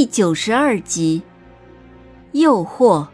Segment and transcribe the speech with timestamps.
[0.00, 1.20] 第九十二集，
[2.32, 3.06] 诱惑。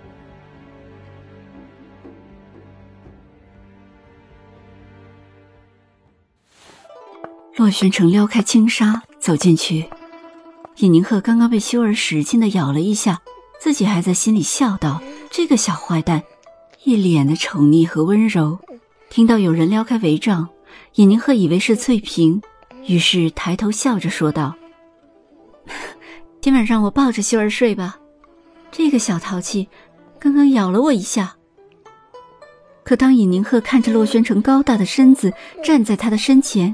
[7.56, 9.90] 洛玄城撩开轻纱，走进去。
[10.76, 13.20] 尹宁鹤刚刚被修儿使劲的咬了一下，
[13.58, 16.22] 自己还在心里笑道：“这个小坏蛋，
[16.84, 18.60] 一脸的宠溺和温柔。”
[19.10, 20.48] 听到有人撩开帷帐，
[20.94, 22.40] 尹宁鹤以为是翠萍，
[22.86, 24.54] 于是抬头笑着说道。
[26.46, 27.98] 今晚让我抱着秀儿睡吧，
[28.70, 29.68] 这个小淘气，
[30.16, 31.34] 刚刚咬了我一下。
[32.84, 36.72] 可当尹宁鹤看着洛宣城高大的身子站在他的身前，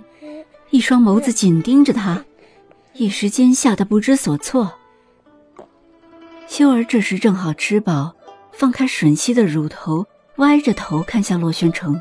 [0.69, 2.23] 一双眸子紧盯着他，
[2.93, 4.70] 一时间吓得不知所措。
[6.47, 8.15] 秀儿这时正好吃饱，
[8.53, 10.06] 放开吮吸的乳头，
[10.37, 11.98] 歪着头看向洛宣城，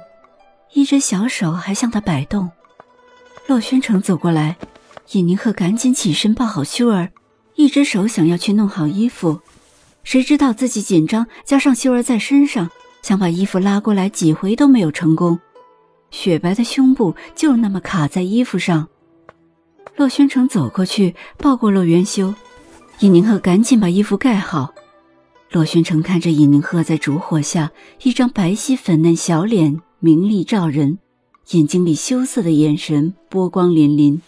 [0.73, 2.51] 一只小手还向他摆动。
[3.47, 4.57] 洛宣城走过来，
[5.13, 7.09] 尹宁鹤赶紧起身抱好秀儿。
[7.55, 9.39] 一只手想要去弄好衣服，
[10.03, 12.69] 谁知道自己紧张，加上秀儿在身上，
[13.01, 15.39] 想把衣服拉过来几回都没有成功，
[16.09, 18.87] 雪白的胸部就那么卡在衣服上。
[19.97, 22.33] 洛宣城走过去抱过洛元修，
[22.99, 24.73] 尹宁鹤赶紧把衣服盖好。
[25.51, 27.71] 洛宣城看着尹宁鹤在烛火下
[28.03, 30.97] 一张白皙粉嫩小脸，明丽照人，
[31.49, 34.19] 眼睛里羞涩的眼神波光粼粼。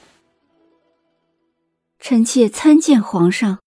[2.06, 3.60] 臣妾参见皇上。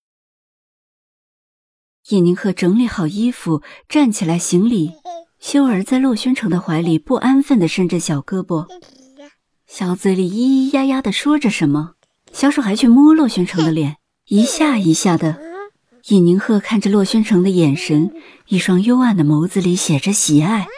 [2.10, 4.92] 尹宁鹤整理好衣服，站起来行礼。
[5.40, 8.66] 修儿在洛宣城的怀里不安分地伸着小胳膊，
[9.66, 11.94] 小嘴里咿咿呀呀地说着什么，
[12.30, 13.96] 小手还去摸洛宣城的脸，
[14.26, 15.40] 一下一下的。
[16.08, 18.12] 尹宁鹤看着洛宣城的眼神，
[18.48, 20.68] 一双幽暗的眸子里写着喜爱，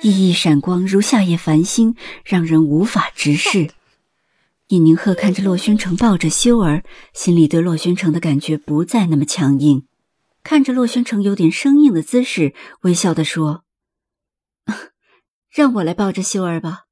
[0.00, 3.72] 熠熠闪光如夏夜繁星，让人无法直视。
[4.72, 9.86] 尹宁鹤看着洛宣城抱着修儿，心里对洛宣城的感觉不再那么强硬。
[10.42, 13.64] 看着洛宣城有点生硬的姿势，微笑的说
[15.52, 16.84] ：“让我来抱着修儿吧。”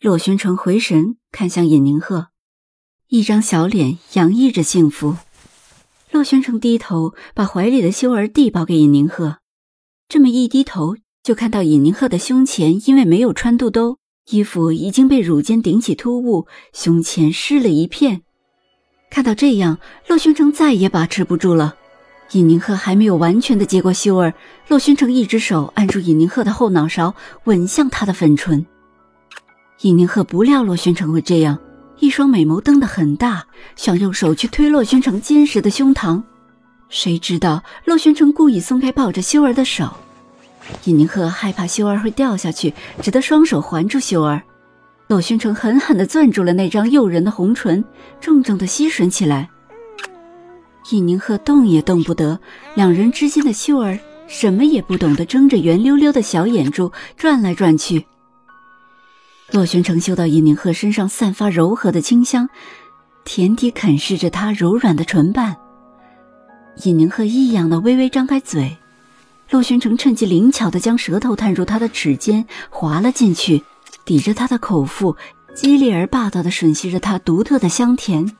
[0.00, 2.28] 洛宣城回神看向尹宁鹤，
[3.08, 5.18] 一张小脸洋溢着幸福。
[6.10, 9.40] 洛宣城低头把怀里的修儿递抱给尹宁鹤，
[10.08, 13.98] 这么一低头，就看到尹宁鹤的胸前因为没有穿肚兜。
[14.30, 18.22] 衣服已经被乳尖顶起突兀，胸前湿了一片。
[19.10, 21.76] 看到这样，洛宣城再也把持不住了。
[22.32, 24.32] 尹宁鹤还没有完全的接过秀儿，
[24.66, 27.14] 洛宣城一只手按住尹宁鹤的后脑勺，
[27.44, 28.64] 吻向他的粉唇。
[29.82, 31.58] 尹宁鹤不料洛宣城会这样，
[31.98, 33.44] 一双美眸瞪得很大，
[33.76, 36.22] 想用手去推洛宣城坚实的胸膛，
[36.88, 39.94] 谁知道洛宣城故意松开抱着秀儿的手。
[40.84, 44.42] 尹宁鹤害怕修儿会掉下去，只得双手环住修儿。
[45.06, 47.84] 洛宣城狠狠地攥住了那张诱人的红唇，
[48.20, 49.50] 重重地吸吮起来。
[50.90, 52.38] 尹宁鹤动也动不得，
[52.74, 58.06] 两人之间的秀儿什么也不懂得，睁着圆溜溜的小眼珠转来转去。
[59.50, 62.48] 洛宣城嗅到尹宁鹤身上散发柔和的清香，
[63.24, 65.56] 甜甜啃噬着她柔软的唇瓣。
[66.84, 68.76] 尹宁鹤异样的微微张开嘴。
[69.50, 73.62] 洛宣城趁机灵巧地将舌头探入他的齿间，滑了进去，
[74.04, 75.16] 抵着他的口腹，
[75.54, 78.36] 激烈而霸道地吮吸着他独特的香甜。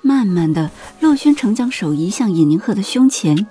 [0.00, 0.70] 慢慢的，
[1.00, 3.46] 洛宣城将手移向尹宁鹤的胸前，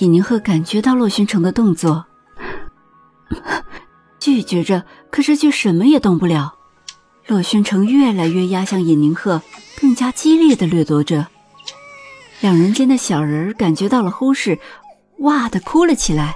[0.00, 2.06] 尹宁鹤感觉到洛宣城的动作，
[4.18, 6.54] 拒绝着，可是却什么也动不了。
[7.26, 9.42] 洛宣城越来越压向尹宁鹤，
[9.80, 11.26] 更加激烈地掠夺着。
[12.40, 14.58] 两人间的小人儿感觉到了忽视。
[15.22, 16.34] 哇的哭了起来，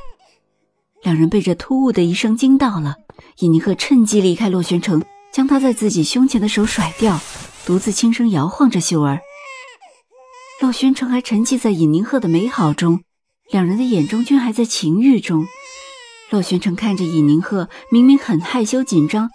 [1.02, 2.96] 两人被这突兀的一声惊到了。
[3.40, 5.02] 尹宁鹤趁机离开洛宣城，
[5.32, 7.20] 将他在自己胸前的手甩掉，
[7.64, 9.20] 独自轻声摇晃着秀儿。
[10.60, 13.02] 洛宣城还沉寂在尹宁鹤的美好中，
[13.50, 15.46] 两人的眼中均还在情欲中。
[16.30, 19.30] 洛宣城看着尹宁鹤，明明很害羞紧张，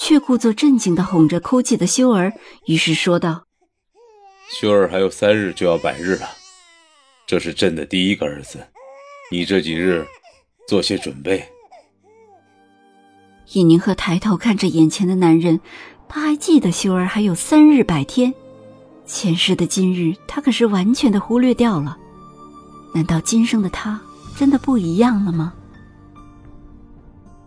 [0.00, 2.32] 却故作镇静地哄着哭泣的秀儿，
[2.66, 3.44] 于是说道
[4.50, 6.28] ：“秀儿还有三日就要百日了，
[7.26, 8.66] 这是朕的第一个儿子。”
[9.30, 10.06] 你这几日
[10.68, 11.44] 做些准备。
[13.54, 15.60] 尹宁鹤抬头看着眼前的男人，
[16.08, 18.32] 他还记得秀儿还有三日百天，
[19.04, 21.96] 前世的今日，他可是完全的忽略掉了。
[22.94, 24.00] 难道今生的他
[24.36, 25.52] 真的不一样了吗？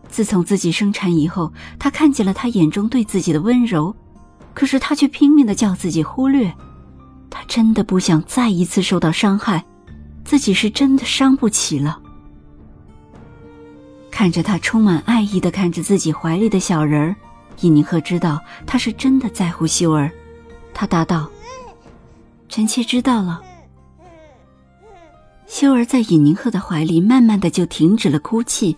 [0.09, 3.95] 自从自己生产以后，他看见了他眼中对自己的温柔，
[4.53, 6.53] 可是他却拼命的叫自己忽略。
[7.29, 9.63] 他真的不想再一次受到伤害，
[10.29, 11.99] 自己是真的伤不起了。
[14.11, 17.15] 看着他充满爱意的看着自己怀里的小人儿，
[17.61, 20.11] 尹宁鹤知道他是真的在乎秀儿。
[20.71, 21.27] 他答道
[22.47, 23.41] ：“臣妾知道了。”
[25.49, 28.77] 秀儿在尹宁鹤的怀里，慢慢的就停止了哭泣。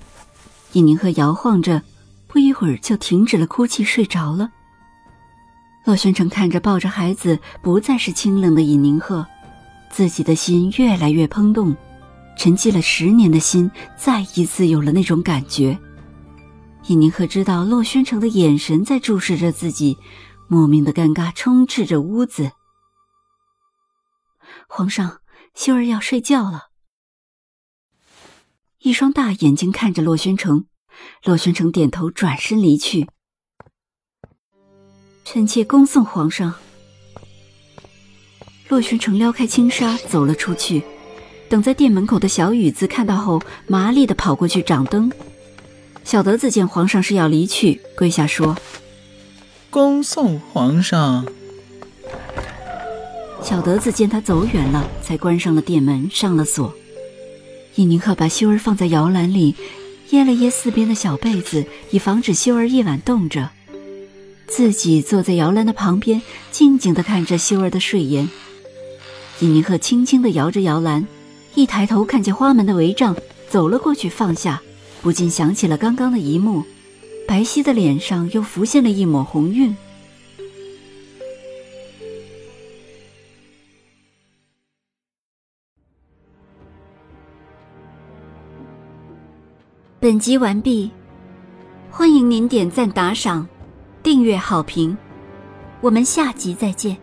[0.72, 1.82] 尹宁鹤摇晃着，
[2.28, 4.50] 不一会儿就停止了哭泣，睡着了。
[5.84, 9.28] 洛宣城看着抱着孩子不再是清冷的尹宁鹤，
[9.92, 11.76] 自己的心越来越怦动，
[12.38, 15.78] 沉寂了十年的心再一次有了那种感觉。
[16.88, 19.98] 尹宁鹤知道洛宣城的眼神在注视着自己，
[20.48, 22.52] 莫名的尴尬充斥着屋子。
[24.68, 25.20] 皇上，
[25.54, 26.70] 秀儿要睡觉了。
[28.80, 30.66] 一双大眼睛看着洛宣城，
[31.24, 33.08] 洛宣城点头，转身离去。
[35.24, 36.56] 臣妾恭送皇上。
[38.72, 40.82] 洛宣城撩开轻纱，走了出去。
[41.50, 45.12] 等在店门口的小雨子看到后，麻利的跑过去掌灯。
[46.06, 48.56] 小德子见皇上是要离去，跪下说
[49.70, 51.28] ：“恭送皇上。”
[53.44, 56.74] 小德子见他走远了，才关上了店门，上了锁。
[57.76, 59.54] 尹宁鹤把修儿放在摇篮里，
[60.12, 63.50] 掖了掖四边的小被子，以防止修儿夜晚冻着。
[64.48, 66.22] 自己坐在摇篮的旁边，
[66.52, 68.30] 静静地看着修儿的睡颜。
[69.42, 71.08] 尹宁鹤轻轻地摇着摇篮，
[71.56, 73.16] 一抬头看见花门的帷帐，
[73.50, 74.62] 走了过去放下，
[75.02, 76.64] 不禁想起了刚刚的一幕，
[77.28, 79.76] 白皙的脸上又浮现了一抹红晕。
[90.00, 90.92] 本集完毕，
[91.90, 93.48] 欢迎您点赞、打赏、
[94.04, 94.96] 订阅、好评，
[95.82, 96.96] 我们下集再见。